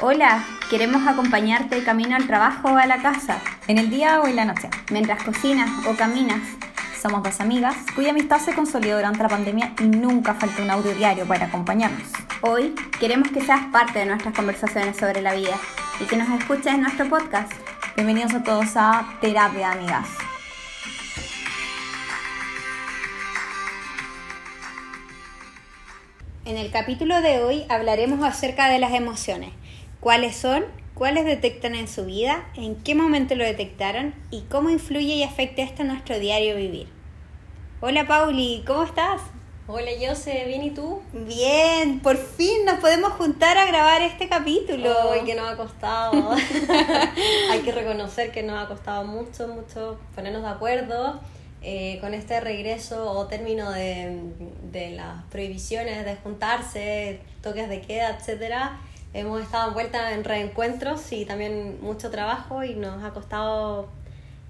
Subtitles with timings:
[0.00, 4.36] Hola, queremos acompañarte camino al trabajo o a la casa, en el día o en
[4.36, 6.38] la noche, mientras cocinas o caminas.
[7.02, 10.94] Somos dos amigas cuya amistad se consolidó durante la pandemia y nunca faltó un audio
[10.94, 12.06] diario para acompañarnos.
[12.42, 15.58] Hoy queremos que seas parte de nuestras conversaciones sobre la vida
[15.98, 17.52] y que nos escuches en nuestro podcast.
[17.96, 20.06] Bienvenidos a todos a Terapia Amigas.
[26.44, 29.50] En el capítulo de hoy hablaremos acerca de las emociones.
[30.00, 30.64] ¿Cuáles son?
[30.94, 32.46] ¿Cuáles detectan en su vida?
[32.54, 34.14] ¿En qué momento lo detectaron?
[34.30, 36.86] ¿Y cómo influye y afecta esto en nuestro diario vivir?
[37.80, 39.20] Hola Pauli, ¿cómo estás?
[39.66, 41.02] Hola Jose, ¿bien y tú?
[41.12, 44.94] Bien, por fin nos podemos juntar a grabar este capítulo.
[45.10, 46.30] Ay, que nos ha costado.
[47.50, 51.20] Hay que reconocer que nos ha costado mucho, mucho ponernos de acuerdo
[51.60, 54.16] eh, con este regreso o término de,
[54.70, 58.78] de, las prohibiciones de juntarse, toques de queda, etcétera,
[59.14, 63.88] hemos estado envueltas en reencuentros y también mucho trabajo y nos ha costado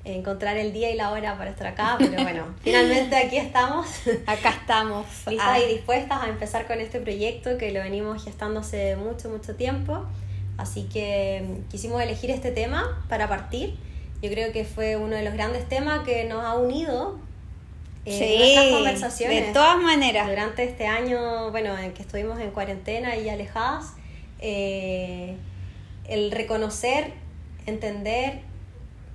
[0.05, 3.87] encontrar el día y la hora para estar acá, pero bueno, finalmente aquí estamos.
[4.27, 5.07] Acá estamos.
[5.27, 5.61] Listas ah.
[5.61, 10.05] y dispuestas a empezar con este proyecto que lo venimos gestando hace mucho, mucho tiempo.
[10.57, 13.79] Así que quisimos elegir este tema para partir
[14.23, 17.19] yo creo que fue uno de los grandes temas que nos ha unido
[18.05, 19.47] en nuestras conversaciones.
[19.47, 20.29] De todas maneras.
[20.29, 23.93] Durante este año, bueno, en que estuvimos en cuarentena y alejadas,
[24.41, 25.37] eh,
[26.07, 27.13] el reconocer,
[27.67, 28.41] entender,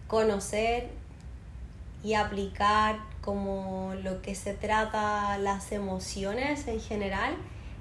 [0.08, 0.90] conocer
[2.04, 7.36] y aplicar como lo que se trata las emociones en general,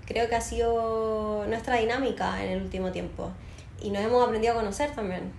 [0.07, 3.31] creo que ha sido nuestra dinámica en el último tiempo.
[3.83, 5.33] Y nos hemos aprendido a conocer también.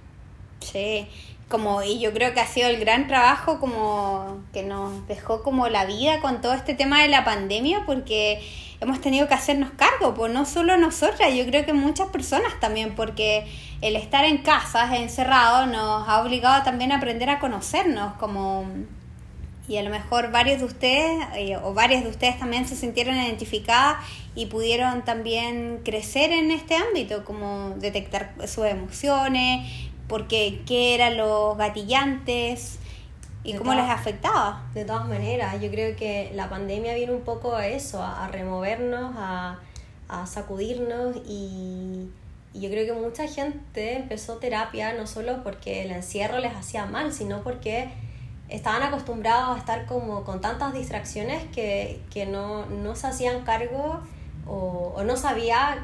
[0.59, 1.07] Sí,
[1.49, 5.67] como y yo creo que ha sido el gran trabajo como que nos dejó como
[5.69, 8.41] la vida con todo este tema de la pandemia porque
[8.84, 12.95] hemos tenido que hacernos cargo, pues no solo nosotras, yo creo que muchas personas también
[12.95, 13.45] porque
[13.81, 18.66] el estar en casa encerrado nos ha obligado también a aprender a conocernos como
[19.67, 23.16] y a lo mejor varios de ustedes eh, o varias de ustedes también se sintieron
[23.16, 23.98] identificadas
[24.36, 29.70] y pudieron también crecer en este ámbito, como detectar sus emociones,
[30.08, 32.80] porque qué eran los gatillantes
[33.43, 34.64] y cómo les afectaba.
[34.73, 39.14] De todas maneras, yo creo que la pandemia viene un poco a eso, a, removernos,
[39.17, 39.59] a,
[40.26, 42.09] sacudirnos y,
[42.54, 47.11] yo creo que mucha gente empezó terapia no solo porque el encierro les hacía mal,
[47.11, 47.89] sino porque
[48.48, 54.02] estaban acostumbrados a estar como con tantas distracciones que, no, se hacían cargo
[54.45, 55.83] o, o no sabía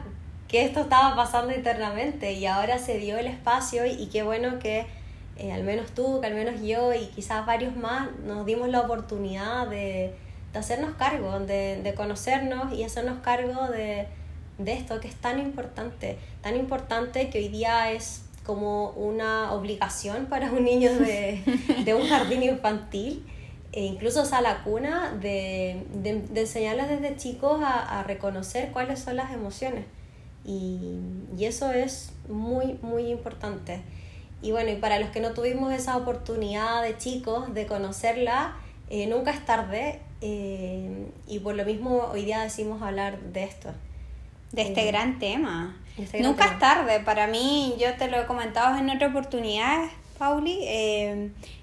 [0.50, 4.88] que esto estaba pasando internamente y ahora se dio el espacio y, qué bueno que
[5.40, 8.82] eh, al menos tú, que al menos yo y quizás varios más nos dimos la
[8.82, 10.14] oportunidad de,
[10.54, 14.08] hacernos cargo, de, conocernos y hacernos cargo de,
[14.66, 20.52] esto que es tan importante, tan importante que hoy día es como una obligación para
[20.52, 21.42] un niño de,
[22.00, 23.26] un jardín infantil
[23.72, 25.86] e incluso a la cuna de,
[26.36, 29.86] enseñarles desde chicos a reconocer cuáles son las emociones
[30.46, 31.00] y,
[31.38, 33.82] y eso es muy, muy importante.
[34.42, 38.56] Y bueno, y para los que no tuvimos esa oportunidad de chicos de conocerla,
[38.90, 43.72] eh, nunca es tarde eh, y por lo mismo hoy día decimos hablar de esto.
[44.52, 45.78] De este eh, gran tema.
[45.98, 47.02] Este nunca es tarde.
[47.02, 49.86] Para mí, yo te lo he comentado en otra oportunidad,
[50.18, 50.60] Pauli,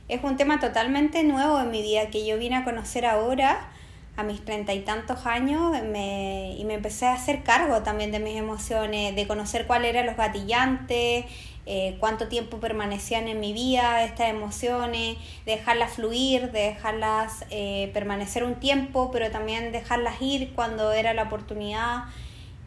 [0.09, 3.71] es un tema totalmente nuevo en mi vida que yo vine a conocer ahora
[4.17, 8.19] a mis treinta y tantos años me, y me empecé a hacer cargo también de
[8.19, 11.27] mis emociones, de conocer cuáles eran los gatillantes,
[11.67, 18.45] eh, cuánto tiempo permanecían en mi vida estas emociones, dejarlas fluir, de dejarlas eh, permanecer
[18.45, 22.05] un tiempo, pero también dejarlas ir cuando era la oportunidad.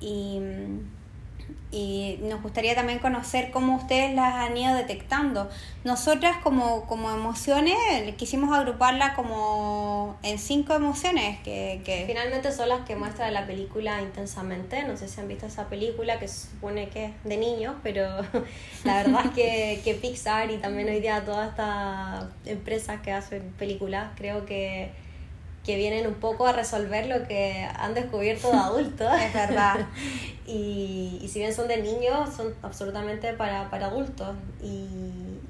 [0.01, 0.39] Y,
[1.71, 5.49] y nos gustaría también conocer cómo ustedes las han ido detectando.
[5.83, 7.75] Nosotras como, como emociones
[8.17, 12.05] quisimos agruparlas como en cinco emociones que, que...
[12.07, 14.83] Finalmente son las que muestra la película intensamente.
[14.83, 18.07] No sé si han visto esa película que se supone que es de niños, pero
[18.83, 23.53] la verdad es que, que Pixar y también hoy día todas estas empresas que hacen
[23.59, 24.91] películas creo que
[25.69, 29.07] que vienen un poco a resolver lo que han descubierto de adultos.
[29.21, 29.75] es verdad.
[30.47, 34.35] y, y, si bien son de niños, son absolutamente para, para adultos.
[34.63, 34.87] Y,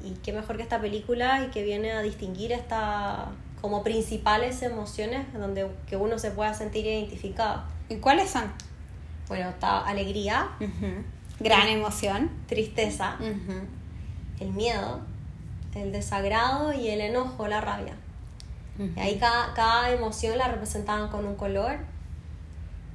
[0.06, 3.30] y, qué mejor que esta película y que viene a distinguir esta
[3.62, 7.64] como principales emociones donde que uno se pueda sentir identificado.
[7.88, 8.52] ¿Y cuáles son?
[9.30, 10.50] Bueno, está alegría.
[11.40, 12.30] Gran emoción.
[12.46, 13.16] Tristeza.
[14.42, 15.00] El miedo.
[15.76, 17.96] El desagrado y el enojo, la rabia.
[18.98, 21.80] Ahí cada, cada emoción la representaban con un color.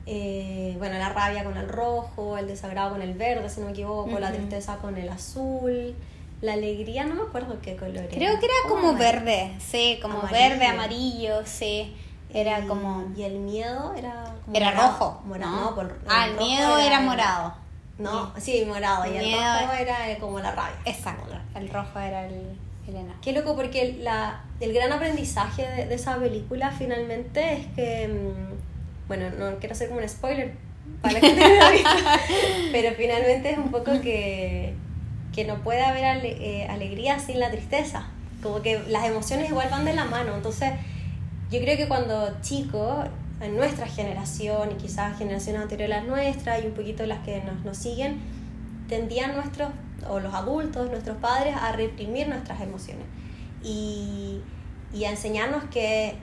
[0.07, 3.73] Eh, bueno, la rabia con el rojo, el desagrado con el verde, si no me
[3.73, 5.95] equivoco, la tristeza con el azul,
[6.41, 8.09] la alegría, no me acuerdo qué color era.
[8.09, 11.97] Creo que era como verde, sí, como verde, amarillo, sí.
[12.35, 13.13] Era como...
[13.17, 14.35] Y el miedo era...
[14.53, 15.23] era rojo.
[15.25, 15.83] Morado.
[15.83, 17.55] No, ah, el, miedo era, morado.
[17.97, 19.07] No, sí, morado.
[19.07, 20.75] y el rojo era como la rabia.
[20.85, 21.33] Exacto.
[21.55, 23.15] El rojo era el, Elena.
[23.23, 28.09] Qué loco, porque la, el gran aprendizaje de, esa película finalmente es que.
[28.09, 30.53] Mm, bueno, no quiero hacer como un spoiler
[31.03, 32.19] para que la
[32.73, 34.73] pero finalmente es un poco que,
[35.35, 38.09] que no puede haber eh, alegría sin la tristeza.
[38.43, 40.35] Como que las emociones igual van de la mano.
[40.35, 40.73] Entonces,
[41.51, 43.07] yo creo que cuando chicos,
[43.41, 47.43] en nuestra generación y quizás generaciones anteriores a las nuestras y un poquito las que
[47.43, 48.21] nos, nos siguen,
[48.89, 49.71] tendían nuestros,
[50.09, 53.07] o los adultos, nuestros padres, a reprimir nuestras emociones
[53.63, 54.41] y,
[54.93, 56.17] y a enseñarnos que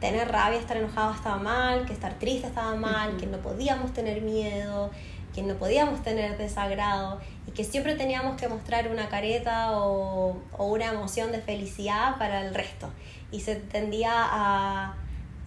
[0.00, 4.22] tener rabia, estar enojado estaba mal, que estar triste estaba mal, que no podíamos tener
[4.22, 4.90] miedo,
[5.34, 10.66] que no podíamos tener desagrado y que siempre teníamos que mostrar una careta o, o
[10.66, 12.90] una emoción de felicidad para el resto.
[13.30, 14.94] Y se tendía a,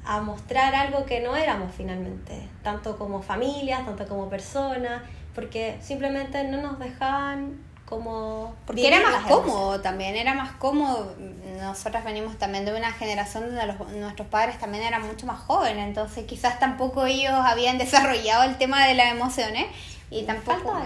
[0.05, 6.43] a mostrar algo que no éramos finalmente, tanto como familias, tanto como personas porque simplemente
[6.43, 8.55] no nos dejaban como...
[8.65, 11.13] Porque era más cómodo también, era más cómodo.
[11.59, 15.87] Nosotras venimos también de una generación donde los, nuestros padres también eran mucho más jóvenes,
[15.87, 19.67] entonces quizás tampoco ellos habían desarrollado el tema de las emociones
[20.09, 20.81] y tampoco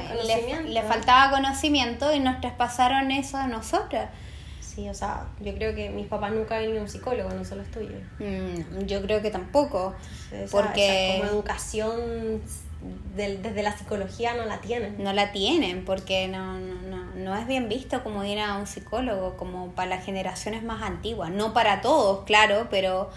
[0.65, 4.09] le, faltaba conocimiento y nos traspasaron eso a nosotras.
[4.59, 7.45] Sí, o sea, yo creo que mis papás nunca han ido a un psicólogo, no
[7.45, 8.01] solo los tuyos.
[8.19, 9.95] Mm, yo creo que tampoco.
[10.51, 12.41] porque como educación
[13.15, 14.95] desde la psicología no la tienen.
[15.01, 19.37] No la tienen porque no, no, no, es bien visto como ir a un psicólogo,
[19.37, 21.31] como para las generaciones más antiguas.
[21.31, 23.09] No para todos, claro, pero,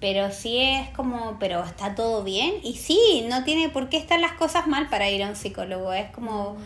[0.00, 2.54] pero sí es como, pero está todo bien.
[2.62, 5.92] Y sí, no tiene por qué estar las cosas mal para ir a un psicólogo.
[5.92, 6.56] Es como,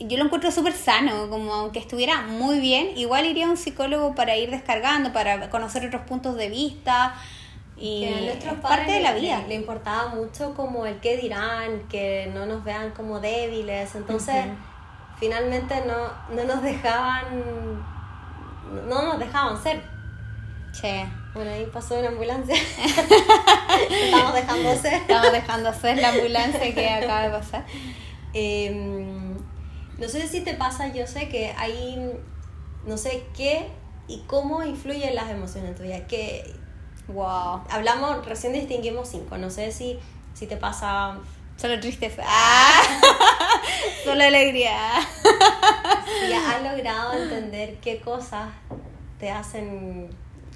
[0.00, 4.14] yo lo encuentro súper sano, como aunque estuviera muy bien, igual iría a un psicólogo
[4.14, 7.14] para ir descargando, para conocer otros puntos de vista
[7.76, 9.44] y que a nuestros parte de la vida.
[9.48, 13.94] Le, importaba mucho como el qué dirán, que no nos vean como débiles.
[13.94, 14.46] Entonces,
[15.18, 17.84] finalmente no, no nos dejaban.
[18.88, 19.82] No nos dejaban ser.
[20.72, 21.06] Che.
[21.34, 22.54] Bueno, ahí pasó una ambulancia.
[23.90, 24.94] Estamos dejando ser.
[24.94, 27.64] Estamos dejando ser la ambulancia que acaba de pasar.
[28.32, 29.34] Em,
[29.98, 32.12] no sé si te pasa, yo sé que hay.
[32.86, 33.68] No sé qué
[34.06, 36.06] y cómo influyen las emociones en tu vida.
[37.08, 37.62] Wow.
[37.70, 39.36] Hablamos, recién distinguimos cinco.
[39.36, 39.98] No sé si,
[40.34, 41.18] si te pasa.
[41.56, 42.22] Solo tristeza.
[42.26, 42.82] Ah.
[44.04, 44.76] Solo alegría.
[46.28, 48.48] ya has logrado entender qué cosas
[49.18, 50.10] te hacen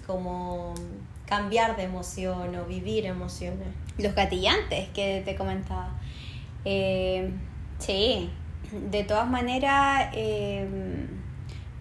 [0.06, 0.75] como
[1.27, 3.69] cambiar de emoción o vivir emociones.
[3.99, 5.91] Los gatillantes que te comentaba.
[6.65, 7.31] Eh,
[7.79, 8.31] sí,
[8.73, 10.67] de todas maneras, eh,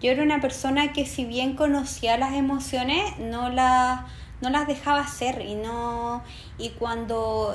[0.00, 4.00] yo era una persona que si bien conocía las emociones, no las
[4.40, 6.22] no las dejaba hacer y no
[6.58, 7.54] y cuando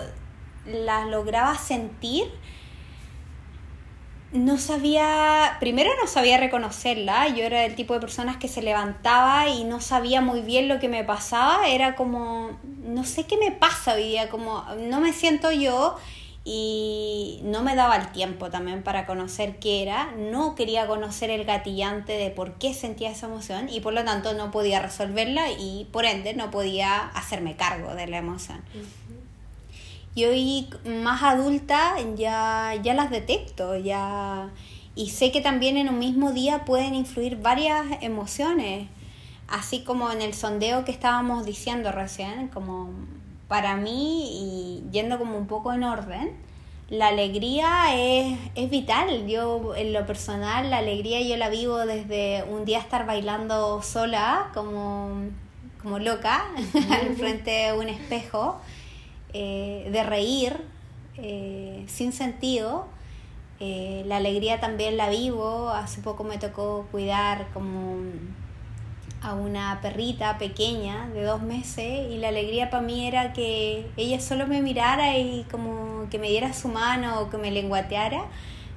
[0.66, 2.32] las lograba sentir
[4.34, 9.48] no sabía, primero no sabía reconocerla, yo era el tipo de personas que se levantaba
[9.48, 13.52] y no sabía muy bien lo que me pasaba, era como, no sé qué me
[13.52, 15.98] pasa hoy día, como no me siento yo
[16.46, 21.46] y no me daba el tiempo también para conocer qué era, no quería conocer el
[21.46, 25.88] gatillante de por qué sentía esa emoción y por lo tanto no podía resolverla y
[25.92, 28.62] por ende no podía hacerme cargo de la emoción.
[30.16, 34.52] Y hoy más adulta ya, ya las detecto, ya
[34.96, 38.88] y sé que también en un mismo día pueden influir varias emociones,
[39.48, 42.92] así como en el sondeo que estábamos diciendo recién, como
[43.48, 46.32] para mí, y yendo como un poco en orden,
[46.90, 49.28] la alegría es, es, vital.
[49.28, 54.52] Yo, en lo personal, la alegría yo la vivo desde un día estar bailando sola,
[54.54, 55.30] como,
[55.82, 56.46] como loca,
[56.92, 58.60] al frente de un espejo,
[59.34, 60.62] eh, de reír
[61.18, 62.88] eh, sin sentido.
[63.60, 65.70] Eh, la alegría también la vivo.
[65.70, 67.96] Hace poco me tocó cuidar como
[69.24, 74.20] a una perrita pequeña de dos meses y la alegría para mí era que ella
[74.20, 78.26] solo me mirara y como que me diera su mano o que me lenguateara.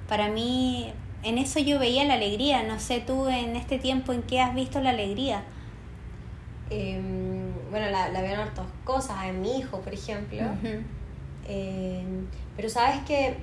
[0.09, 0.93] Para mí,
[1.25, 2.63] en eso yo veía la alegría.
[2.63, 5.43] No sé tú en este tiempo en qué has visto la alegría.
[6.71, 10.43] Em, bueno, la, la, veo en otras cosas, en mi hijo, por ejemplo.
[11.49, 12.27] Em,
[12.57, 13.37] pero sabes que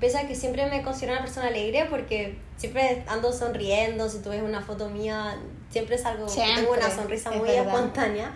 [0.00, 4.30] pese a que siempre me considero una persona alegre porque siempre ando sonriendo, si tú
[4.30, 5.36] ves una foto mía,
[5.70, 8.32] siempre salgo, tengo una sonrisa muy espontánea.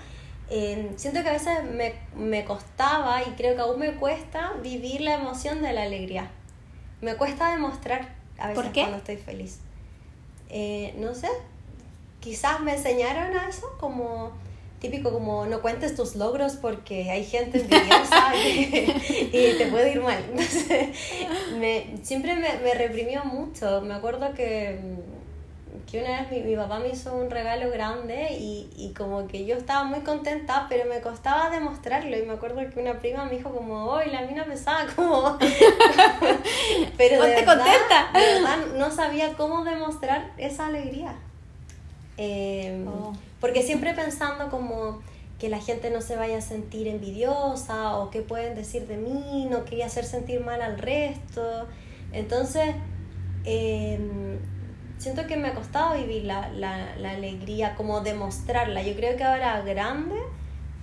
[0.51, 5.01] eh, siento que a veces me, me costaba y creo que aún me cuesta vivir
[5.01, 6.31] la emoción de la alegría.
[7.01, 9.61] Me cuesta demostrar a veces cuando estoy feliz.
[10.49, 11.29] Eh, no sé,
[12.21, 14.33] quizás me enseñaron a eso como
[14.81, 20.25] típico como no cuentes tus logros porque hay gente envidiosa y, te puede ir mal.
[21.59, 23.83] me, siempre me, me, reprimió mucho.
[23.83, 24.81] Me acuerdo que,
[25.91, 29.45] que una vez mi, mi, papá me hizo un regalo grande y, y, como que
[29.45, 32.17] yo estaba muy contenta, pero me costaba demostrarlo.
[32.17, 35.39] Y me acuerdo que una prima me dijo como, hoy la mina pesaba como...
[36.97, 38.11] pero de contenta.
[38.13, 41.15] de verdad no sabía cómo demostrar esa alegría.
[42.17, 42.85] Eh,
[43.41, 45.01] porque siempre pensando como
[45.39, 49.47] que la gente no se vaya a sentir envidiosa o qué pueden decir de mí,
[49.51, 51.67] no quería hacer sentir mal al resto.
[52.13, 52.75] Entonces,
[53.45, 54.39] em,
[55.01, 58.83] siento que me ha costado vivir la, la, la, alegría, como demostrarla.
[58.83, 60.17] Yo creo que ahora grande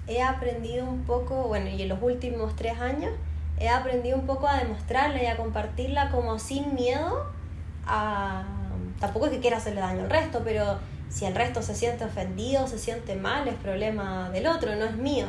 [0.07, 3.11] he aprendido un poco, bueno, y en los últimos tres años
[3.59, 7.27] he aprendido un poco a demostrarla y a compartirla como sin miedo
[7.85, 8.43] a...
[8.99, 12.67] Tampoco es que quiera hacerle daño al resto, pero si el resto se siente ofendido,
[12.67, 15.27] se siente mal, es problema del otro, no es mío.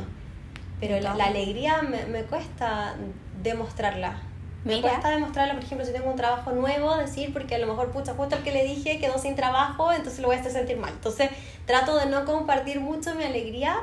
[0.79, 2.95] Pero la, alegría me, me, cuesta
[3.43, 4.19] demostrarla.
[4.65, 7.91] Me cuesta demostrarla, por ejemplo, si tengo un trabajo nuevo, decir, porque a lo mejor,
[7.91, 10.77] pucha, justo el que le dije quedó sin trabajo, entonces lo voy a hacer sentir
[10.77, 10.91] mal.
[10.91, 11.29] Entonces
[11.65, 13.77] trato de no compartir mucho mi alegría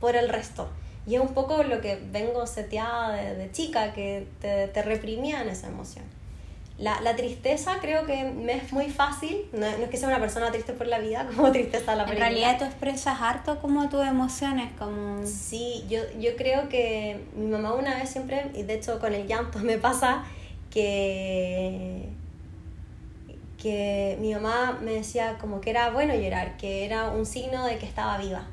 [0.00, 0.68] por el resto.
[1.06, 5.48] Y es un poco lo que vengo seteada de, de chica, que te, te reprimían
[5.48, 6.04] esa emoción.
[6.78, 10.52] La, la, tristeza creo que me es muy fácil, no, es que sea una persona
[10.52, 12.28] triste por la vida, como tristeza la película.
[12.28, 15.26] En realidad tú expresas harto como tus emociones, como...
[15.26, 19.26] Sí, yo, yo creo que mi mamá una vez siempre, y de hecho con el
[19.26, 20.24] llanto me pasa,
[20.70, 22.08] que,
[23.60, 27.78] que mi mamá me decía como que era bueno llorar, que era un signo de
[27.78, 28.46] que estaba viva.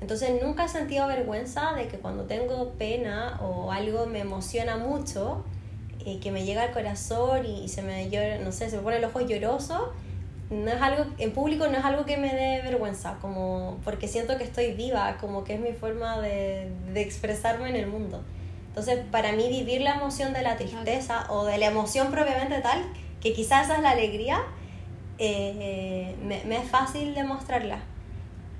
[0.00, 5.44] Entonces nunca he sentido vergüenza de que cuando tengo pena o algo me emociona mucho,
[6.06, 8.96] eh, que me llega al corazón y, se me llora, no sé, se me pone
[8.96, 9.92] el ojo lloroso,
[10.50, 14.36] no es algo, en público no es algo que me dé vergüenza, como porque siento
[14.36, 18.22] que estoy viva, como que es mi forma de, de expresarme en el mundo.
[18.68, 22.82] Entonces, para mí vivir la emoción de la tristeza o de la emoción propiamente tal,
[23.20, 24.42] que quizás esa es la alegría,
[25.18, 27.80] eh, me, me, es fácil demostrarla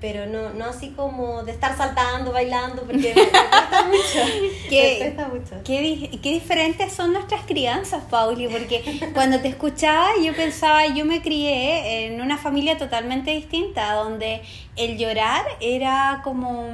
[0.01, 4.31] pero no, no así como de estar saltando, bailando, porque me, cuesta mucho.
[4.67, 5.63] ¿Qué, me cuesta mucho.
[5.63, 11.21] Qué, qué, diferentes son nuestras crianzas, Pauli, porque cuando te escuchaba yo pensaba, yo me
[11.21, 14.41] crié en una familia totalmente distinta, donde
[14.75, 16.67] el llorar era como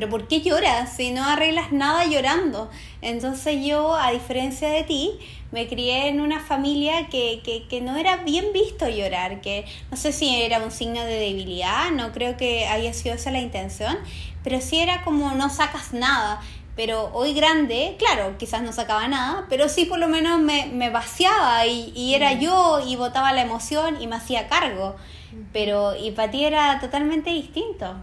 [0.00, 2.70] pero ¿por qué lloras si no arreglas nada llorando?
[3.02, 5.18] Entonces yo, a diferencia de ti,
[5.52, 9.98] me crié en una familia que, que, que, no era bien visto llorar, que no
[9.98, 13.98] sé si era un signo de debilidad, no creo que haya sido esa la intención,
[14.42, 16.40] pero sí era como no sacas nada.
[16.76, 20.88] Pero hoy grande, claro, quizás no sacaba nada, pero sí por lo menos me, me
[20.88, 22.40] vaciaba y, y era mm.
[22.40, 24.96] yo y botaba la emoción y me hacía cargo.
[25.30, 25.42] Mm.
[25.52, 27.96] Pero y para ti era totalmente distinto.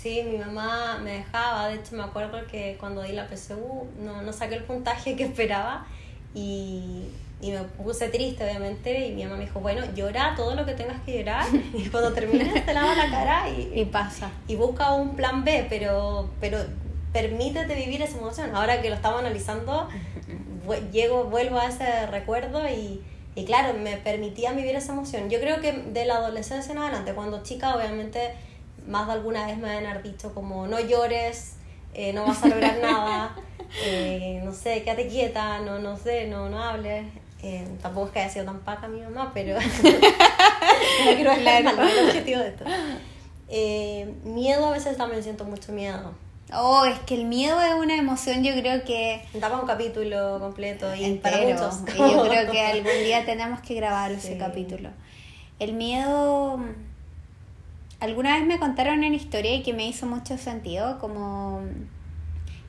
[0.00, 4.22] Sí, mi mamá me dejaba, de hecho me acuerdo que cuando di la PSU no,
[4.22, 5.86] no saqué el puntaje que esperaba
[6.34, 7.08] y,
[7.42, 10.72] y, me puse triste obviamente y mi mamá me dijo, bueno, llora todo lo que
[10.72, 14.30] tengas que llorar y cuando termines te lavas la cara y, y pasa.
[14.48, 16.58] Y busca un plan B, pero, pero
[17.12, 18.54] permítete vivir esa emoción.
[18.54, 19.86] Ahora que lo estamos analizando,
[20.92, 23.02] llego, vuelvo a ese recuerdo y,
[23.34, 25.28] y claro, me permitía vivir esa emoción.
[25.28, 28.30] Yo creo que de la adolescencia en adelante, cuando chica obviamente
[28.90, 31.54] más de alguna vez me han dicho como no llores,
[31.94, 33.36] eh, no vas a lograr nada,
[33.84, 37.06] eh, no sé, quédate quieta, no, no sé, no, no hables.
[37.42, 41.88] Eh, tampoco es que haya sido tan paca mi mamá, pero no quiero dejar mal
[41.88, 42.64] el objetivo de esto.
[44.28, 46.12] miedo a veces también siento mucho miedo.
[46.52, 49.24] Oh, es que el miedo es una emoción, yo creo que...
[49.34, 51.78] Daba un capítulo completo y para muchos.
[51.94, 54.90] Y yo creo que algún día tenemos que grabar ese capítulo.
[55.60, 56.58] El miedo
[58.00, 61.60] alguna vez me contaron una historia y que me hizo mucho sentido, como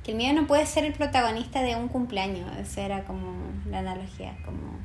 [0.04, 3.32] que el miedo no puede ser el protagonista de un cumpleaños, esa era como
[3.70, 4.80] la analogía, como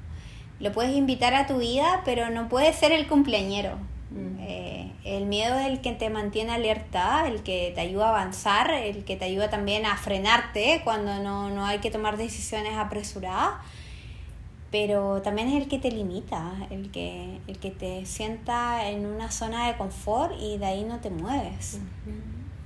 [0.60, 3.76] lo puedes invitar a tu vida, pero no puede ser el cumpleañero.
[4.10, 4.38] Mm.
[4.40, 8.70] Eh, el miedo es el que te mantiene alerta, el que te ayuda a avanzar,
[8.70, 13.54] el que te ayuda también a frenarte cuando no, no hay que tomar decisiones apresuradas
[14.70, 19.30] pero también es el que te limita, el que, el que te sienta en una
[19.30, 21.80] zona de confort y de ahí no te mueves.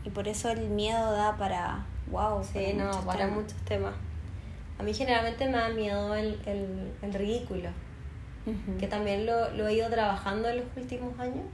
[0.05, 2.43] Y por eso el miedo da para, wow.
[2.43, 3.95] Sí, no, para muchos temas.
[4.79, 7.69] A mí generalmente me da miedo el, el, el ridículo,
[8.79, 11.45] que también lo, lo, he ido trabajando en los últimos años,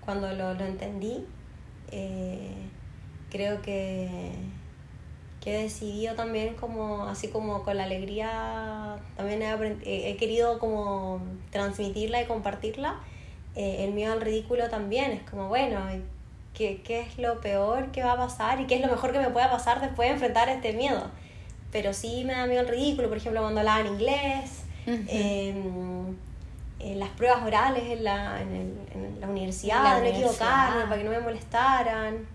[0.00, 1.24] cuando lo, lo entendí.
[1.90, 2.68] Eh,
[3.30, 4.32] creo que,
[5.40, 11.20] que he decidido también como, así como con la alegría, también he, he querido como
[11.50, 12.96] transmitirla y compartirla.
[13.54, 15.80] Eh, el miedo al ridículo también es como, bueno,
[16.54, 19.18] ¿qué, ¿qué es lo peor que va a pasar y qué es lo mejor que
[19.18, 21.10] me pueda pasar después de enfrentar este miedo?
[21.72, 26.16] Pero sí me da miedo el ridículo, por ejemplo, cuando hablaba en inglés, em,
[26.78, 31.04] en las pruebas orales en la, en el, en la universidad, no equivocarme, para que
[31.04, 32.26] no me molestaran.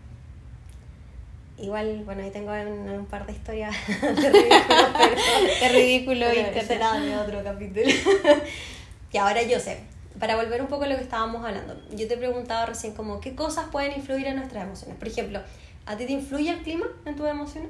[1.58, 5.16] Igual, bueno, ahí tengo un, un par de historias de ridículo, pero...
[5.62, 7.86] Es ridículo, pero será de otro capítulo.
[9.12, 9.80] y ahora yo sé,
[10.20, 13.20] para volver un poco a lo que estábamos hablando, yo te he preguntado recién como,
[13.20, 14.98] ¿qué cosas pueden influir en nuestras emociones?
[14.98, 15.42] Por ejemplo,
[15.86, 17.70] ¿a ti te influye el clima en tus emociones?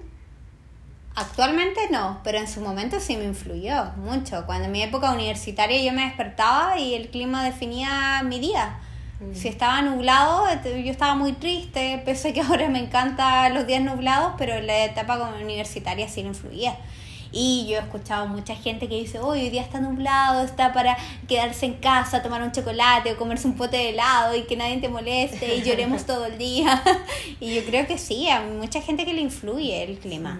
[1.15, 4.45] Actualmente no, pero en su momento sí me influyó mucho.
[4.47, 8.79] Cuando en mi época universitaria yo me despertaba y el clima definía mi día.
[9.31, 9.35] Mm.
[9.35, 13.81] Si estaba nublado, yo estaba muy triste, pese a que ahora me encantan los días
[13.81, 16.77] nublados, pero la etapa universitaria sí no influía.
[17.35, 20.95] Y yo he escuchado mucha gente que dice, hoy día está nublado, está para
[21.27, 24.77] quedarse en casa, tomar un chocolate o comerse un pote de helado y que nadie
[24.77, 26.83] te moleste y lloremos todo el día.
[27.39, 30.39] y yo creo que sí, hay mucha gente que le influye el clima.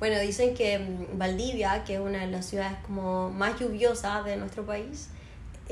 [0.00, 4.36] Bueno, dicen que mm, Valdivia, que es una de las ciudades como más lluviosas de
[4.36, 5.10] nuestro país,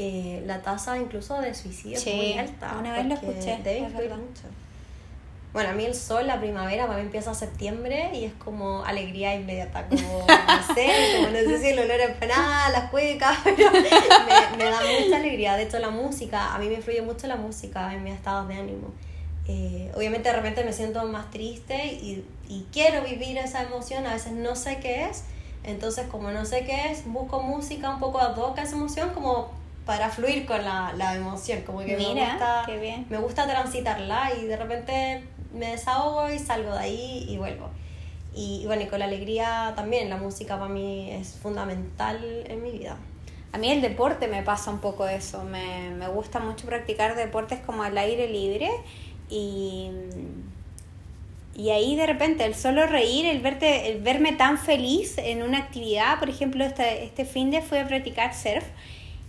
[0.03, 2.75] eh, la tasa incluso de suicidio es muy alta.
[2.79, 3.59] Una vez lo escuché.
[3.63, 4.45] Debe mucho.
[5.53, 9.35] Bueno, a mí el sol, la primavera, para mí empieza septiembre y es como alegría
[9.35, 13.71] inmediata, como, no sé, como no sé si el olor a empanada, las cuecas, pero
[14.57, 15.57] me, da mucha alegría.
[15.57, 18.55] De hecho, la música, a mí me influye mucho la música en mis estados de
[18.55, 18.95] ánimo.
[19.49, 24.15] Eh, obviamente de repente me siento más triste y, y quiero vivir esa emoción, a
[24.15, 25.25] veces no sé qué es,
[25.63, 29.11] entonces como no sé qué es, busco música un poco ad hoc a esa emoción
[29.11, 32.67] como para fluir con la, la emoción, como que me, gusta,
[33.09, 37.69] me gusta transitarla y de repente me desahogo y salgo de ahí y vuelvo.
[38.35, 42.71] Y, bueno, y con la alegría también, la música para mí es fundamental en mi
[42.71, 42.97] vida.
[43.53, 47.59] A mí el deporte me pasa un poco eso, me, me gusta mucho practicar deportes
[47.59, 48.71] como al aire libre
[49.29, 49.91] y,
[51.57, 55.59] y ahí de repente el solo reír, el, verte, el verme tan feliz en una
[55.59, 58.65] actividad, por ejemplo, este, este fin de fui a practicar surf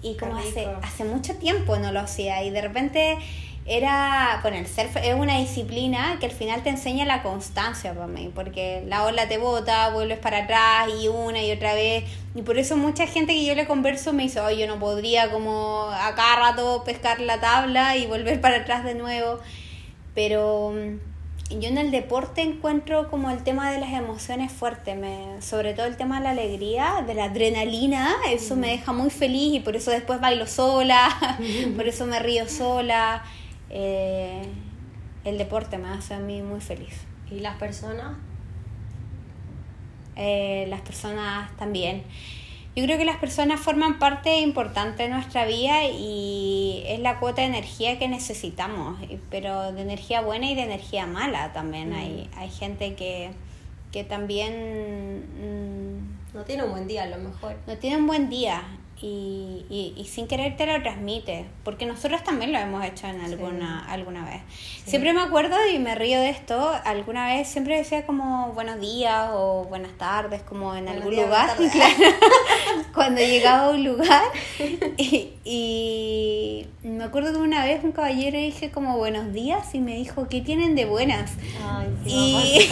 [0.02, 3.18] y como hace, hace mucho tiempo no lo hacía y de repente
[3.66, 8.08] era, bueno, el surf es una disciplina que al final te enseña la constancia para
[8.08, 12.42] mí, porque la ola te bota, vuelves para atrás y una y otra vez, y
[12.42, 15.90] por eso mucha gente que yo le converso me dice, oye, yo no podría como
[15.92, 19.40] a cada rato pescar la tabla y volver para atrás de nuevo,
[20.16, 21.11] pero mm,
[21.60, 25.86] yo en el deporte encuentro como el tema de las emociones fuerte, me, sobre todo
[25.86, 29.76] el tema de la alegría, de la adrenalina, eso me deja muy feliz y por
[29.76, 31.38] eso después bailo sola,
[31.76, 33.24] por eso me río sola
[33.74, 34.42] eh,
[35.24, 36.94] el deporte me hace a mí muy feliz.
[37.30, 38.18] ¿Y las personas?
[40.16, 42.04] Eh, las personas también.
[42.76, 47.42] Yo creo que las personas forman parte importante de nuestra vida y es la cuota
[47.42, 48.98] de energía que necesitamos,
[49.30, 51.90] pero de energía buena y de energía mala también.
[51.90, 51.96] Mm.
[51.96, 53.32] Hay, hay gente que,
[53.92, 55.26] que también...
[55.38, 57.58] Mm, no tiene un buen día a lo mejor.
[57.68, 58.64] No tiene un buen día
[59.02, 63.20] y, y, y, sin querer te lo transmite, porque nosotros también lo hemos hecho en
[63.22, 64.42] alguna, alguna vez.
[64.86, 69.30] Siempre me acuerdo y me río de esto, alguna vez siempre decía como buenos días
[69.34, 71.50] o buenas tardes, como en algún lugar,
[72.94, 74.24] cuando llegaba a un lugar.
[74.98, 79.96] Y, y, me acuerdo que una vez un caballero dije como buenos días y me
[79.96, 81.32] dijo, ¿qué tienen de buenas?
[82.06, 82.70] y,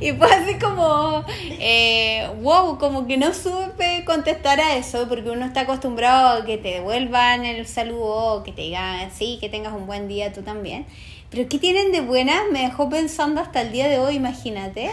[0.00, 1.24] y fue así como,
[1.60, 6.56] eh, wow, como que no supe contestar a eso porque uno está acostumbrado a que
[6.58, 10.86] te devuelvan el saludo, que te digan sí, que tengas un buen día tú también.
[11.30, 12.44] Pero ¿qué tienen de buena?
[12.50, 14.90] Me dejó pensando hasta el día de hoy, imagínate.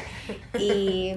[0.59, 1.11] Y,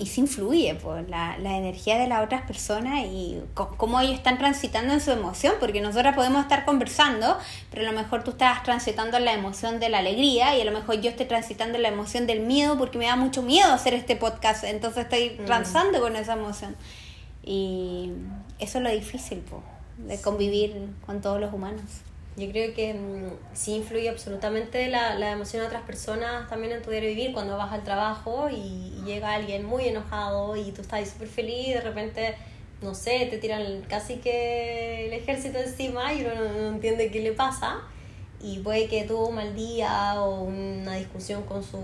[0.00, 4.38] y se influye por la, la, energía de las otras personas y cómo ellos están
[4.38, 7.36] transitando en su emoción, porque nosotras podemos estar conversando,
[7.70, 10.72] pero a lo mejor tú estás transitando la emoción de la alegría y a lo
[10.72, 14.16] mejor yo estoy transitando la emoción del miedo porque me da mucho miedo hacer este
[14.16, 15.44] podcast, entonces estoy mm.
[15.44, 16.76] transando con esa emoción.
[17.42, 18.12] Y
[18.58, 19.42] eso es lo difícil,
[19.98, 22.02] de convivir con todos los humanos.
[22.36, 26.82] Yo creo que mm, sí influye absolutamente la, la emoción de otras personas también en
[26.82, 31.08] tu diario vivir cuando vas al trabajo y, llega alguien muy enojado y tú estás
[31.08, 32.36] súper feliz y de repente,
[32.82, 37.32] no sé, te tiran casi que el ejército encima y uno no, entiende qué le
[37.32, 37.80] pasa
[38.42, 41.78] y puede que tuvo un mal día o una discusión con su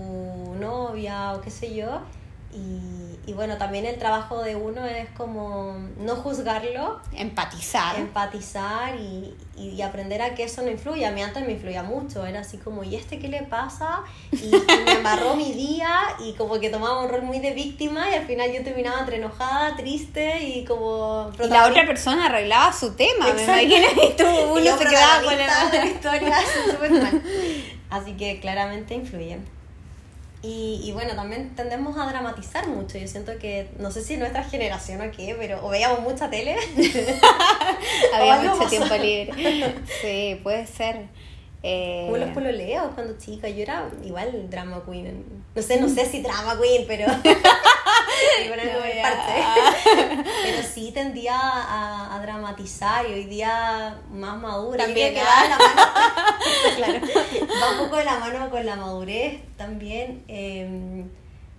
[0.59, 2.01] novia o qué sé yo
[2.53, 6.99] Y, y, bueno, también el trabajo de uno es como no juzgarlo.
[7.13, 7.97] Empatizar.
[7.97, 11.09] Empatizar y, y, aprender a que eso no influya.
[11.09, 12.25] A mí antes me influía mucho.
[12.25, 14.03] Era así como, ¿y este qué le pasa?
[14.31, 14.49] Y,
[14.85, 18.25] me amarró mi día y como que tomaba un rol muy de víctima y al
[18.25, 21.29] final yo terminaba entre enojada, triste y como...
[21.43, 23.87] Y la otra persona arreglaba su tema, me imagino.
[24.03, 26.37] Y tú, uno se quedaba con la historia
[26.71, 27.21] súper mal.
[27.89, 29.56] Así que claramente influye.
[30.43, 32.97] Y, y, bueno, también tendemos a dramatizar mucho.
[32.97, 36.55] Yo siento que, no sé si nuestra generación o qué, pero o veíamos mucha tele.
[38.13, 39.75] Había mucho tiempo libre.
[40.01, 41.07] Sí, puede ser.
[41.63, 42.03] Eh...
[42.05, 45.36] Como los pololeos cuando chica, yo era igual drama queen.
[45.57, 47.07] No sé, no sé si drama queen, pero.
[50.43, 54.85] pero sí tendía a, a, dramatizar y hoy día más madura.
[54.85, 55.81] También que va, la mano,
[56.75, 56.99] claro,
[57.59, 60.23] va un poco de la mano con la madurez también.
[60.27, 61.09] Em,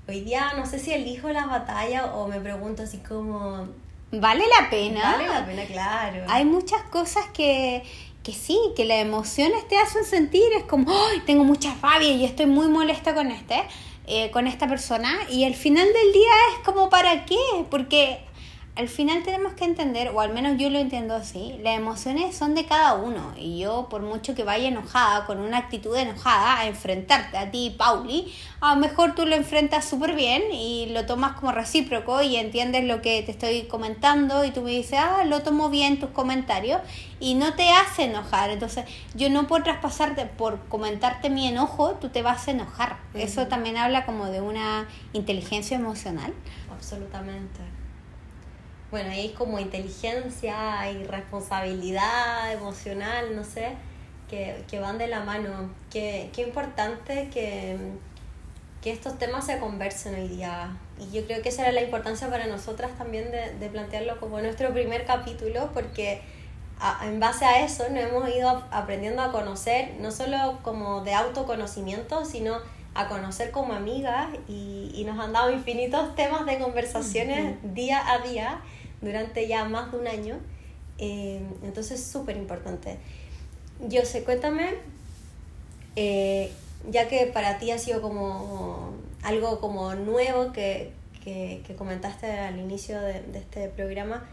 [0.07, 3.67] hoy día no sé si elijo la batalla o me pregunto así como.
[4.13, 5.17] ¿Vale la pena?
[5.17, 6.25] Vale la pena, claro.
[6.29, 7.83] Hay muchas cosas que
[8.23, 11.23] que sí, que las emociones te hacen sentir, es como, ¡ay!
[11.25, 13.63] tengo mucha rabia y estoy muy molesta con este,
[14.09, 17.37] eh, con esta persona, y al final del día es como, ¿para qué?
[17.71, 18.19] Porque
[18.79, 22.55] al final tenemos que entender, o al menos yo lo entiendo así, las emociones son
[22.55, 23.33] de cada uno.
[23.37, 27.75] Y yo, por mucho que vaya enojada, con una actitud enojada, a enfrentarte a ti,
[27.77, 32.37] Pauli, a lo mejor tú lo enfrentas súper bien y lo tomas como recíproco y
[32.37, 36.11] entiendes lo que te estoy comentando y tú me dices, ah, lo tomo bien tus
[36.11, 36.81] comentarios
[37.19, 38.51] y no te hace enojar.
[38.51, 38.85] Entonces,
[39.17, 42.99] yo no puedo traspasarte por comentarte mi enojo, tú te vas a enojar.
[43.15, 46.33] Eso también habla como de una inteligencia emocional.
[46.71, 47.78] Absolutamente
[48.91, 53.73] bueno, ahí como inteligencia y responsabilidad emocional, no sé,
[54.29, 55.71] que, que van de la mano.
[55.91, 57.77] Qué, qué importante que,
[58.83, 60.77] que estos temas se conversen hoy día.
[60.99, 64.41] Y yo creo que esa era la importancia para nosotras también de, de plantearlo como
[64.41, 66.23] nuestro primer capítulo, porque
[67.03, 72.25] en base a eso nos hemos ido aprendiendo a conocer, no solo como de autoconocimiento,
[72.25, 72.57] sino
[72.95, 78.19] a conocer como amigas y, y nos han dado infinitos temas de conversaciones día a
[78.19, 78.61] día
[79.01, 80.39] durante ya más de un año.
[80.99, 82.99] Eh, entonces, súper importante.
[83.89, 84.75] Yo sé, cuéntame,
[85.97, 86.53] eh,
[86.91, 93.01] ya que para ti ha sido como algo como nuevo que, que, comentaste al inicio
[93.01, 94.27] de, de, este programa,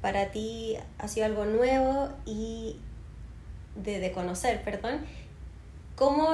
[0.00, 2.76] para ti ha sido algo nuevo y
[3.76, 5.00] de, de conocer, perdón.
[5.94, 6.30] ¿Cómo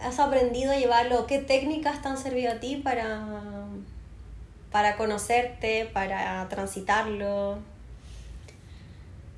[0.00, 1.26] has aprendido a llevarlo?
[1.26, 3.26] ¿Qué técnicas te han servido a ti para,
[4.74, 7.60] para conocerte, para transitarlo?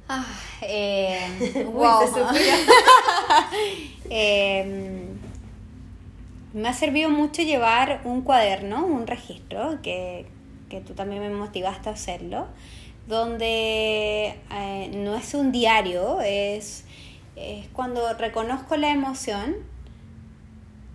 [0.09, 0.25] Ah,
[0.63, 2.01] eh, wow.
[4.09, 5.05] eh,
[6.55, 10.25] me ha servido mucho llevar un cuaderno, un registro, que,
[10.71, 12.47] que tú también me motivaste a hacerlo,
[13.07, 16.87] donde eh, no es un diario, es,
[17.37, 19.55] es cuando reconozco la emoción,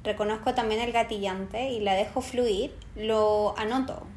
[0.03, 4.07] reconozco también el gatillante y la dejo fluir, lo anoto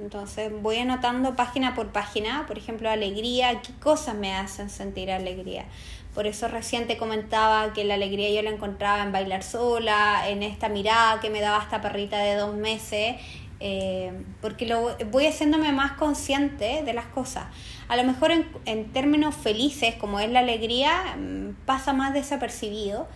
[0.00, 5.66] entonces voy anotando página por página, por ejemplo, alegría, qué cosas me hacen sentir alegría.
[6.14, 10.42] Por eso recién te comentaba que la alegría yo la encontraba en bailar sola, en
[10.42, 13.16] esta mirada que me daba esta perrita de dos meses,
[13.60, 17.46] eh, porque lo, voy haciéndome más consciente de las cosas.
[17.88, 23.08] A lo mejor en, en términos felices, como es la alegría, mm, pasa más desapercibido,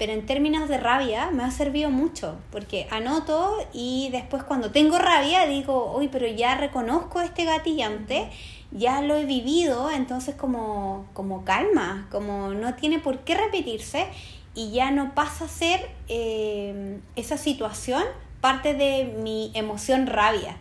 [0.00, 4.98] pero en términos de rabia me ha servido mucho, porque anoto y después cuando tengo
[4.98, 8.30] rabia digo, uy, pero ya reconozco este gatillante,
[8.70, 14.06] ya lo he vivido, entonces como, como calma, como no tiene por qué repetirse
[14.54, 18.02] y ya no pasa a ser eh, esa situación
[18.40, 20.56] parte de mi emoción rabia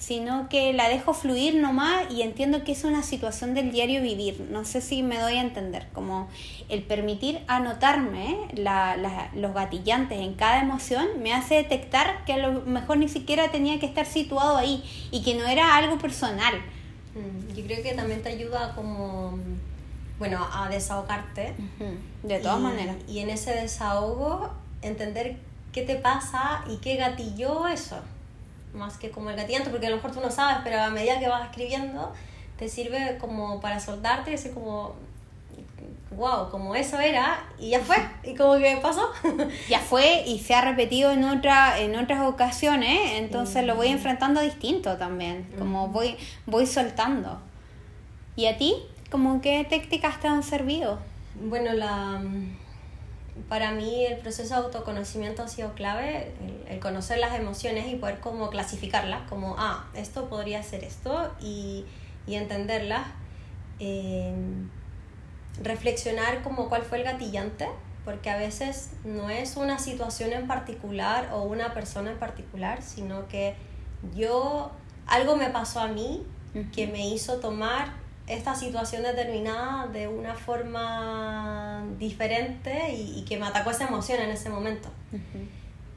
[0.00, 4.48] sino que la dejo fluir nomás y entiendo que es una situación del diario vivir.
[4.50, 6.28] No sé si me doy a entender, como
[6.70, 12.38] el permitir anotarme la, la, los gatillantes en cada emoción me hace detectar que a
[12.38, 16.54] lo mejor ni siquiera tenía que estar situado ahí y que no era algo personal.
[17.14, 19.38] Mm, yo creo que también te ayuda como,
[20.18, 21.52] bueno, a desahogarte.
[22.22, 22.96] De todas maneras.
[23.06, 25.36] Y en ese desahogo entender
[25.72, 28.00] qué te pasa y qué gatilló eso
[28.74, 31.18] más que como el gatillante, porque a lo mejor tú no sabes, pero a medida
[31.18, 32.12] que vas escribiendo,
[32.58, 34.94] te sirve como para soltarte y decir como,
[36.16, 39.10] wow, como eso era, y ya fue, y como que pasó.
[39.68, 44.40] ya fue y se ha repetido en, otra, en otras ocasiones, entonces lo voy enfrentando
[44.40, 47.40] distinto también, como voy, voy soltando.
[48.36, 48.74] ¿Y a ti?
[49.10, 50.98] ¿Cómo qué técnicas te han servido?
[51.34, 52.22] Bueno, la
[53.48, 56.32] para mí el proceso de autoconocimiento ha sido clave,
[56.68, 61.84] el, conocer las emociones y poder como clasificarlas, como, ah, esto podría ser esto y,
[62.26, 63.06] y entenderlas.
[63.78, 64.34] Eh,
[65.62, 67.68] reflexionar como cuál fue el gatillante,
[68.04, 73.28] porque a veces no es una situación en particular o una persona en particular, sino
[73.28, 73.54] que
[74.14, 74.70] yo,
[75.06, 76.24] algo me pasó a mí
[76.72, 77.99] que me hizo tomar
[78.30, 84.50] esta situación determinada de una forma diferente y, que me atacó esa emoción en ese
[84.50, 84.88] momento.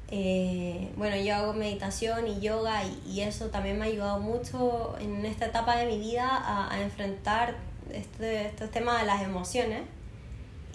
[0.10, 5.26] Eh, bueno, yo hago meditación y yoga y, eso también me ha ayudado mucho en
[5.26, 7.56] esta etapa de mi vida a, enfrentar
[7.91, 9.84] este, este tema de las emociones.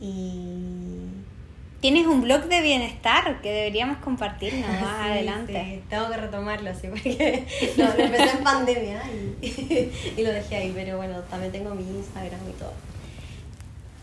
[0.01, 1.08] Y
[1.81, 5.63] Tienes un blog de bienestar que deberíamos compartirnos más adelante.
[5.65, 9.03] Sí, tengo que retomarlo, sí, porque lo, empecé en pandemia
[9.41, 9.47] y,
[10.17, 12.73] y, lo dejé ahí, pero bueno, también tengo mi Instagram y todo.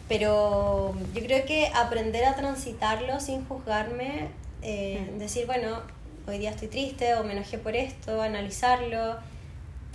[0.08, 4.30] Pero yo creo que aprender a transitarlo sin juzgarme,
[4.62, 5.82] eh, decir, bueno,
[6.28, 9.18] hoy día estoy triste o me enojé por esto, analizarlo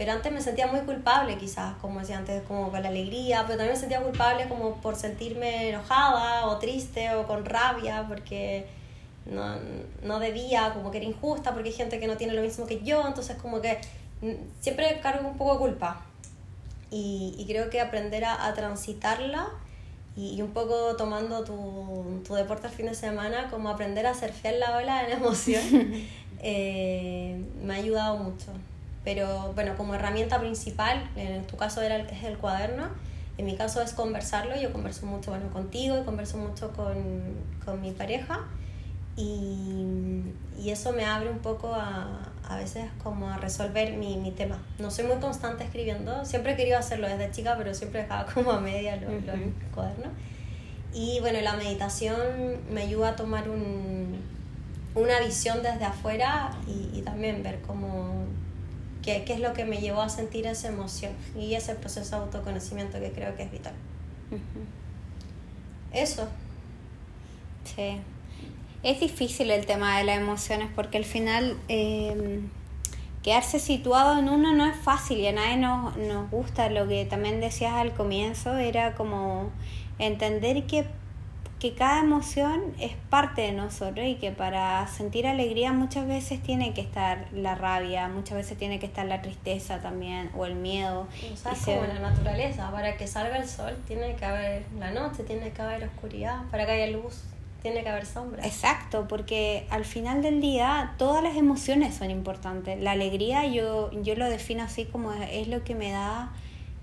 [0.01, 3.59] pero antes me sentía muy culpable quizás, como decía antes, como con la alegría, pero
[3.59, 8.67] también me sentía culpable como por sentirme enojada o triste o con rabia porque
[9.27, 9.57] no,
[10.03, 12.81] no debía, como que era injusta porque hay gente que no tiene lo mismo que
[12.83, 13.79] yo, entonces como que
[14.23, 16.01] mm, siempre cargo un poco de culpa.
[16.91, 19.51] Y, y creo que aprender a, a transitarla
[20.17, 24.55] y, un poco tomando tu, tu, deporte al fin de semana, como aprender a surfear
[24.55, 25.63] la ola la emoción,
[26.43, 28.51] eh, me ha ayudado mucho
[29.05, 32.89] pero bueno, como herramienta principal, en tu caso era, es el cuaderno,
[33.39, 36.95] en mi caso es conversarlo, yo converso mucho bueno, contigo y converso mucho con,
[37.65, 38.41] con mi pareja
[39.17, 40.23] y,
[40.59, 44.59] y, eso me abre un poco a, a veces como a resolver mi, mi, tema.
[44.79, 48.53] No soy muy constante escribiendo, siempre he querido hacerlo desde chica, pero siempre dejaba como
[48.53, 49.11] a media los,
[49.75, 50.13] cuadernos.
[50.93, 52.17] Y bueno, la meditación
[52.71, 54.21] me ayuda a tomar un,
[54.95, 58.27] una visión desde afuera y, y también ver cómo
[59.03, 62.23] qué, qué es lo que me llevó a sentir esa emoción y ese proceso de
[62.23, 63.75] autoconocimiento que creo que es vital.
[65.93, 66.29] Eso.
[67.65, 68.01] Sí.
[68.83, 72.41] Es difícil el tema de las emociones porque al final eh,
[73.23, 76.71] quedarse situado en uno no es fácil y a nadie nos, nos gusta.
[76.71, 79.51] Lo que también decías al comienzo era como
[79.99, 80.87] entender que
[81.61, 86.73] que cada emoción es parte de nosotros y que para sentir alegría muchas veces tiene
[86.73, 91.07] que estar la rabia, muchas veces tiene que estar la tristeza también o el miedo.
[91.33, 95.23] O sea, como la naturaleza, para que salga el sol tiene que haber la noche,
[95.23, 97.25] tiene que haber oscuridad, para que haya luz
[97.61, 98.46] tiene que haber sombra.
[98.46, 102.81] Exacto, porque al final del día todas las emociones son importantes.
[102.81, 106.33] La alegría yo, yo lo defino así como es lo que me da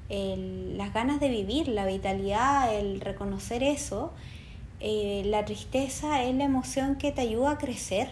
[0.10, 4.14] el, las ganas de vivir, la vitalidad, el reconocer eso
[4.80, 8.10] eh, la tristeza es la emoción que te ayuda a crecer,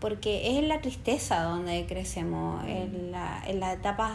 [0.00, 4.12] porque es en la tristeza donde crecemos, en, la, en las etapas,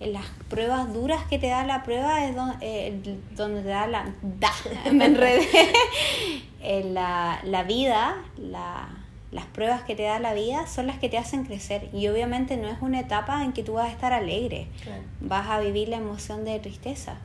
[0.00, 4.12] en las pruebas duras que te da la prueba es eh, donde, te da la...
[4.22, 4.50] Da,
[4.92, 5.46] me enredé.
[6.62, 8.88] en la, la vida, la,
[9.30, 12.56] las pruebas que te da la vida son las que te hacen crecer y obviamente
[12.56, 14.66] no es una etapa en que tú vas a estar alegre,
[15.20, 17.18] vas a vivir la emoción de tristeza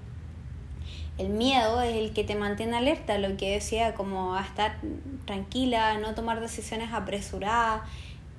[1.17, 4.77] el miedo es el que te mantiene alerta, lo que decía, como a estar
[5.25, 7.81] tranquila, no tomar decisiones apresuradas,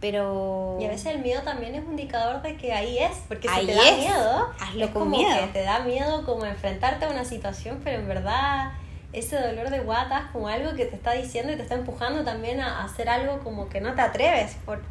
[0.01, 0.77] pero...
[0.81, 3.67] Y a veces el miedo también es un indicador de que ahí es, porque si
[3.67, 5.41] te da miedo, hazlo es con como miedo.
[5.41, 8.73] que te da miedo como enfrentarte a una situación, pero en verdad
[9.15, 12.25] ese dolor de guata es como algo que te está diciendo y te está empujando
[12.25, 14.83] también a hacer algo como que no te atreves por,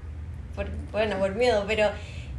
[0.56, 1.91] por bueno, por miedo, pero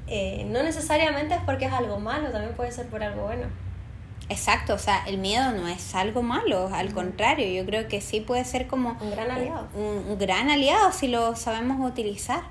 [0.08, 3.46] eh, no necesariamente es porque es algo malo, también puede ser por algo bueno.
[4.28, 8.20] Exacto, o sea, el miedo no es algo malo, al contrario, yo creo que sí
[8.20, 9.68] puede ser como un gran aliado.
[9.74, 12.42] Un, gran aliado si lo sabemos utilizar.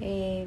[0.00, 0.46] Eh,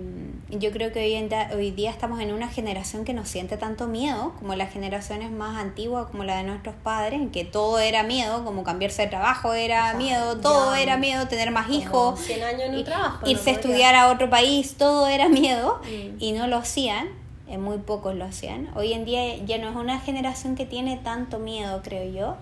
[0.49, 3.88] yo creo que hoy, en hoy día estamos en una generación que no siente tanto
[3.88, 8.03] miedo, como las generaciones más antiguas, como la de nuestros padres, en que todo era
[8.03, 12.62] miedo, como cambiarse de trabajo era miedo, todo era miedo, tener más hijos, 100 años
[12.62, 16.17] en un trabajo, irse a estudiar a otro país, todo era miedo mm.
[16.19, 17.10] y no lo hacían
[17.47, 18.69] eh, muy pocos lo hacían.
[18.75, 22.36] Hoy en día ya no es una generación que tiene tanto miedo, creo yo.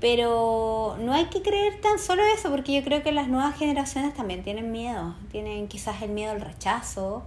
[0.00, 4.14] Pero no hay que creer tan solo eso, porque yo creo que las nuevas generaciones
[4.14, 5.16] también tienen miedo.
[5.32, 7.24] Tienen quizás el miedo al rechazo,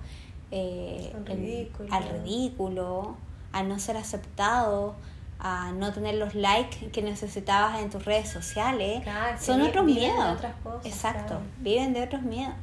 [0.52, 1.93] eh, al, ridículo.
[1.93, 3.17] al ridículo,
[3.52, 4.95] a no ser aceptado,
[5.38, 9.04] a no tener los likes que necesitabas en tus redes sociales.
[9.38, 10.39] Son otros miedos.
[10.86, 12.54] Exacto, viven de otros miedos.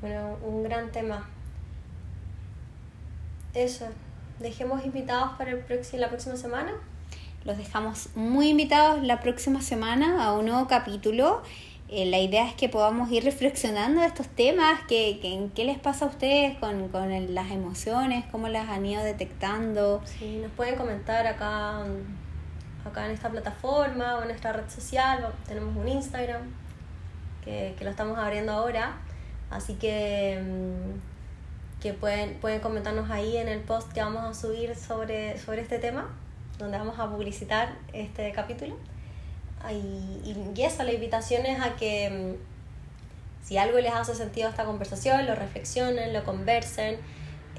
[0.00, 1.28] Bueno, un gran tema
[3.54, 3.86] eso,
[4.38, 6.72] dejemos invitados para el la próxima semana.
[7.44, 11.42] Los dejamos muy invitados la próxima semana a un nuevo capítulo.
[11.88, 15.78] Eh, la idea es que podamos ir reflexionando de estos temas, que, que, qué les
[15.78, 20.00] pasa a ustedes con, con las emociones, cómo las han ido detectando.
[20.04, 21.80] Sí, nos pueden comentar acá,
[22.84, 25.32] acá en esta plataforma o en nuestra red social.
[25.48, 26.42] Tenemos un Instagram
[27.44, 28.98] que, que lo estamos abriendo ahora.
[29.50, 31.09] Así que, mm,
[31.80, 35.78] que pueden, pueden comentarnos ahí en el post que vamos a subir sobre, sobre este
[35.78, 36.08] tema,
[36.58, 38.76] donde vamos a publicitar este capítulo.
[39.70, 44.64] Y, y eso, la invitación es a que mm, si algo les hace sentido esta
[44.64, 46.98] conversación, lo reflexionen, lo conversen.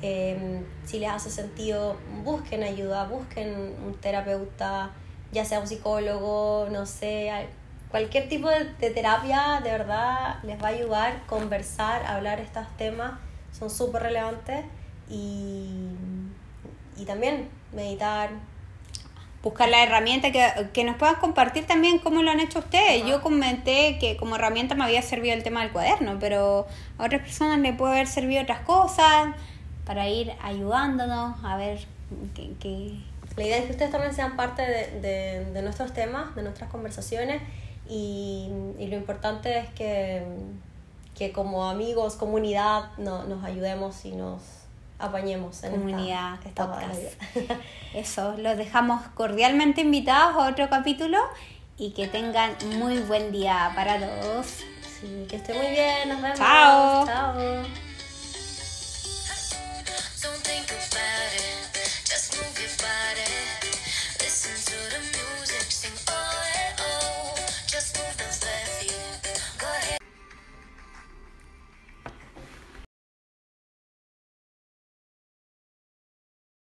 [0.02, 4.92] Em, si les hace sentido, busquen ayuda, busquen un terapeuta,
[5.32, 7.32] ya sea un psicólogo, no sé,
[7.90, 13.20] cualquier tipo de, terapia de verdad les va a ayudar, conversar, hablar estos temas,
[13.52, 14.66] son súper relevantes
[15.10, 15.68] y,
[16.98, 18.30] y también meditar,
[19.44, 23.06] buscar la herramienta que, que, nos puedan compartir también cómo lo han hecho ustedes.
[23.06, 27.22] Yo comenté que como herramienta me había servido el tema del cuaderno, pero a otras
[27.22, 29.36] personas le puede haber servido otras cosas
[29.86, 31.80] para ir ayudándonos a ver
[32.36, 33.00] qué...
[33.38, 36.70] La idea es que ustedes también sean parte de, de, de nuestros temas, de nuestras
[36.70, 37.42] conversaciones
[37.90, 40.24] y, y lo importante es que,
[41.16, 44.42] que como amigos, comunidad, no, nos ayudemos y nos
[45.00, 46.70] apañemos en comunidad esta,
[47.94, 51.18] Eso, los dejamos cordialmente invitados a otro capítulo
[51.78, 54.46] y que tengan muy buen día para todos.
[55.00, 56.38] Sí, que esté muy bien, nos vemos.
[56.38, 57.06] Chao.
[57.06, 57.91] Chao.